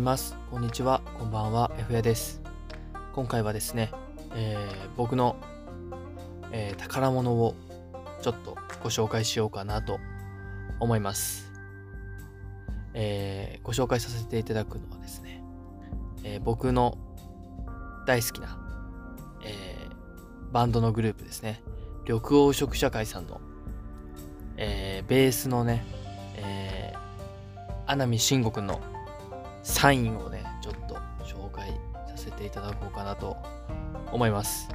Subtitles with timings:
[0.00, 0.34] います。
[0.50, 1.02] こんにちは。
[1.18, 1.70] こんばんは。
[1.78, 2.40] F やです。
[3.12, 3.92] 今回はですね、
[4.34, 5.36] えー僕の、
[6.52, 7.54] えー宝物を
[8.22, 10.00] ちょっとご紹介しようかなと
[10.80, 11.52] 思います。
[12.94, 15.44] えーご紹介させていただくのはですね、
[16.24, 16.96] え僕の
[18.06, 18.58] 大好きな、
[19.44, 19.76] え
[20.50, 21.62] バンドのグループですね、
[22.08, 22.20] 緑
[22.52, 23.38] 黄色社会さんの、
[24.56, 25.84] えベースのね、
[26.36, 28.80] えー、穴見慎吾くんの
[29.62, 31.68] サインをね、ちょっと紹介
[32.08, 33.36] させていただこうかなと
[34.12, 34.68] 思います。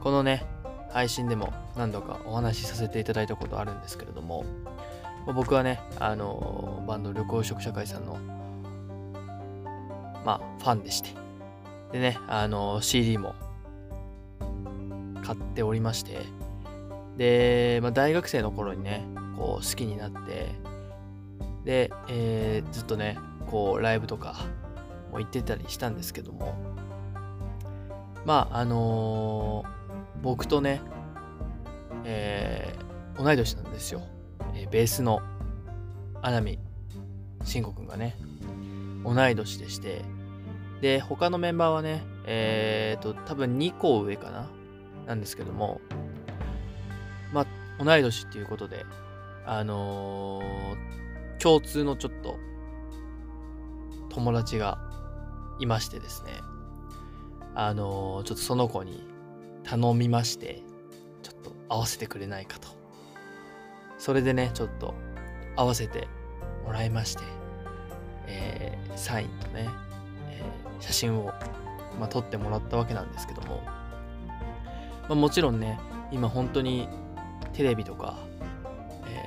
[0.00, 0.44] このね、
[0.90, 4.44] 配信でも何度かお話しさせていただいたことあるんですけれども、
[5.34, 8.18] 僕はね、あのバンド緑黄色社会さんの、
[10.24, 11.10] まあ、ファンでして、
[11.92, 13.34] でね、あの CD も
[15.24, 16.18] 買っておりまして、
[17.16, 19.06] で、まあ、大学生の頃にね、
[19.36, 20.52] こう好きになって、
[21.64, 23.18] で、えーずっとね、
[23.52, 24.34] こうライブとか
[25.12, 26.54] も行ってたりしたんですけども、
[28.24, 29.82] まあ、あのー
[30.22, 30.80] 僕とね、
[32.04, 34.00] えー同い年なんですよ。
[34.54, 35.20] えーベースの
[36.22, 36.58] 穴見
[37.44, 38.16] 慎吾くんがね、
[39.04, 40.02] 同い年でして、
[40.80, 44.48] で、他のメンバーはね、えーと、多分2個上かな
[45.06, 45.80] なんですけども、
[47.34, 48.86] まあ、同い年っていうことで、
[49.44, 50.92] あのー
[51.38, 52.38] 共通のちょっと
[54.12, 54.78] 友達が
[55.58, 56.32] いましてですね、
[57.54, 59.06] あのーちょっとその子に
[59.64, 60.62] 頼みまして、
[61.22, 62.68] ちょっと合わせてくれないかと。
[63.98, 64.94] それでね、ちょっと
[65.56, 66.08] 合わせて
[66.66, 67.22] もらいまして、
[68.26, 69.68] えーサインとね、
[70.28, 71.32] えー写真を、
[71.98, 73.62] まあ、撮ってもらったわけなんですけども、
[75.08, 76.86] まあ、もちろんね、今本当に
[77.54, 78.16] テレビとか、
[79.06, 79.26] え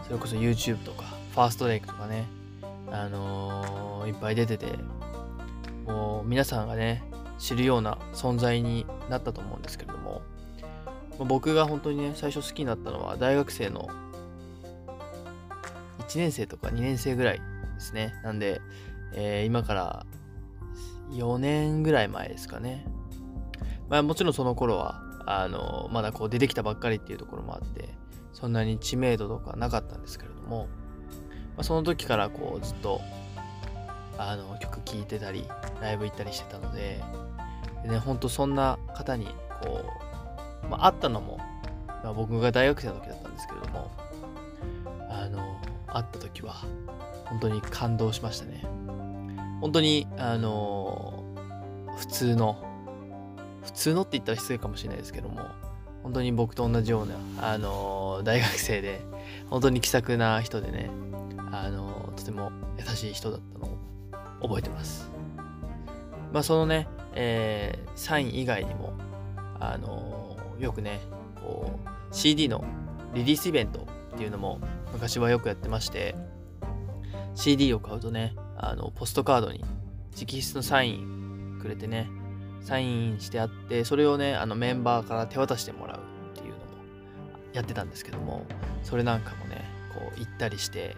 [0.00, 2.26] ーそれこそ YouTube とか、ファーストレイクとかね、
[2.94, 4.66] あのーいっぱい出てて、
[5.86, 7.02] もう皆さんがね、
[7.38, 10.22] 知るような存在になったと思うんですけれども、
[11.18, 13.88] 僕が本当にね、最初好きになったのは大学生の
[16.00, 17.42] 1年生とか2年生ぐらいで
[17.80, 18.14] すね。
[18.22, 18.60] なんで、
[19.14, 20.06] えー今から
[21.10, 22.86] 4年ぐらい前ですかね。
[23.88, 27.88] まあもちろんその頃は、あのまだこう出てきたばっかりっていうところもあって、
[28.32, 30.68] そんなに知名度とかなかったんですけれども、
[31.56, 33.00] まあ、その時からこうずっと
[34.18, 35.46] あの曲聴いてたり
[35.80, 37.00] ライブ行ったりしてたので
[37.82, 39.26] でねほんとそんな方に
[39.62, 39.84] こ
[40.64, 41.38] う、まあ、会ったのも、
[41.86, 43.90] まあ、僕が大学生の時だったんですけれども
[45.08, 46.64] あの会った時は
[47.26, 48.62] 本当に感動しましたね。
[49.60, 51.24] 本当にあの
[51.96, 52.62] 普通の
[53.62, 55.40] 普通のって言ったら失礼かもしれないですけども
[56.02, 59.00] 本当に僕と同じような、あの大学生で
[59.48, 60.90] 本当に気さくな人でね、
[61.62, 63.78] あのとても優しい人だったのを
[64.42, 65.10] 覚えてます。
[66.32, 68.92] まあそのね、えーサイン以外にも、
[69.60, 71.00] あのよくね、
[71.36, 72.64] こう CD の
[73.14, 74.58] リリースイベントっていうのも
[74.92, 76.16] 昔はよくやってまして、
[77.34, 79.64] CD を買うとね、あのポストカードに
[80.16, 82.10] 直筆のサインくれてね、
[82.60, 86.00] サインしてあって、それをね、あのメンバーから手渡してもらう
[86.32, 86.62] っていうのも
[87.52, 88.44] やってたんですけども、
[88.82, 89.64] それなんかもね、
[89.94, 90.96] こう行ったりして、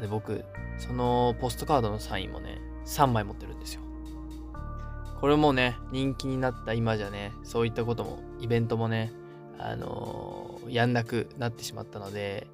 [0.00, 0.44] で僕、
[0.78, 3.82] そのポストカードのサインもね、3枚持ってるんですよ。
[5.20, 9.12] これもね、人気になった今じゃね、そういったことも、イベントもね、
[9.58, 12.46] あのーやんなくなってしまったので、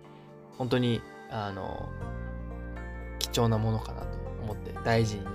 [0.58, 1.00] 本当に、
[1.30, 2.12] あのー
[3.18, 4.06] 貴重なものかなと
[4.42, 5.30] 思って、大事にね、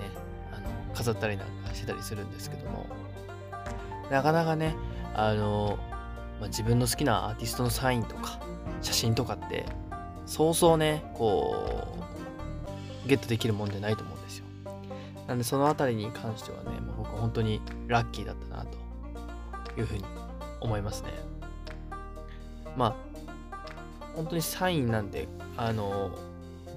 [0.54, 2.86] あの飾ったりなんかしてたりするんですけども、
[4.12, 4.76] なかなかね、
[5.14, 5.80] あの
[6.40, 8.40] まあ、自分の好きなアーティストのサインとか
[8.82, 9.66] 写真とかって
[10.28, 11.88] そうそうねこ
[13.06, 14.46] うゲットできるもんじゃないと思うんですよ。
[15.28, 18.78] なんでそのあたりに関してはねもう僕は本当にラッキーだったなと
[19.80, 20.04] いうふうに
[20.62, 21.10] 思いますね。
[22.76, 22.96] まあ
[24.16, 26.12] 本当にサインなんてあの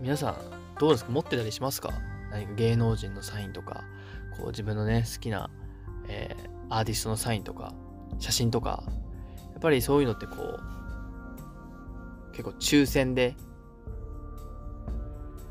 [0.00, 0.36] 皆さん
[0.78, 1.10] どうですか？
[1.10, 1.90] 持ってたりしますか？
[2.30, 3.84] 何か芸能人のサインとか
[4.38, 5.50] こう自分のね好きな、
[6.08, 7.74] えーアーティストのサインとか
[8.20, 8.84] 写真とか
[9.50, 10.60] やっぱりそういうのってこう
[12.42, 13.36] 結構抽選で、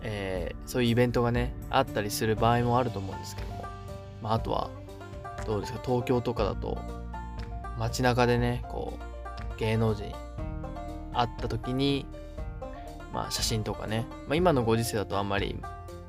[0.02, 3.66] えーそういうイベントがねあったりする場合もあると思うんですけども、
[4.22, 4.70] まあ、あとは
[5.48, 6.78] どうですか東京とかだと
[7.80, 9.00] 街中でねこ
[9.56, 10.04] う芸能人
[11.14, 12.06] 会った時に
[13.12, 15.60] まあ写真とかね、まあ、今のご時世だとあんまり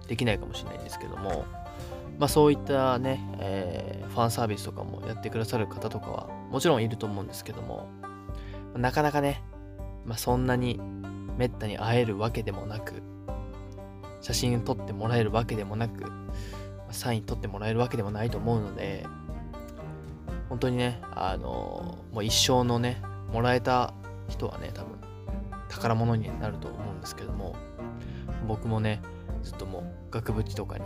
[0.08, 1.46] できないかもしれないんですけども
[2.18, 7.88] まあそういったね、えーファンサービスとかもやってくださる方とかはもちろんいると思うんですけども
[8.76, 9.42] なかなかね、
[10.04, 10.80] まあ、そんなに
[11.36, 13.02] めったに会えるわけでもなく
[14.20, 16.04] 写真撮ってもらえるわけでもなく、
[16.90, 19.06] サイン撮ってもらえるわけでもないと思うので、
[20.48, 23.02] 本当にね、あのもう一生のね、
[23.32, 23.94] もらえた
[24.28, 24.98] 人はね、多分
[25.68, 27.56] 宝物になると思うんですけども、
[28.46, 29.00] 僕もね、
[29.42, 30.84] ずっともう額縁とかに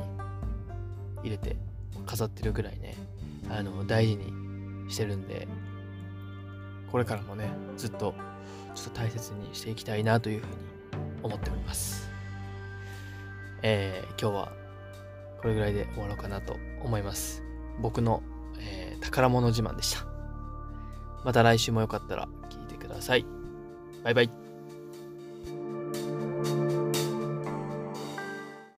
[1.22, 1.56] 入れて
[2.06, 2.94] 飾ってるぐらいね、
[3.50, 4.32] あの大事に
[4.92, 5.48] してるんで、
[6.94, 8.14] これからもね、ずっと
[8.76, 10.52] ちょっと大切にしていきたいなというふうに
[11.24, 12.08] 思っております。
[13.62, 14.52] えー、今日は
[15.42, 17.42] これぐらいで終わろうかなと思います。
[17.80, 18.22] 僕の、
[18.60, 20.06] えー、宝物自慢でした。
[21.24, 23.26] また来週もよかったら聞いてください。
[24.04, 24.43] バイバイ。